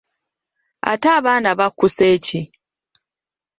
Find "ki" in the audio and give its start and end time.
2.25-2.41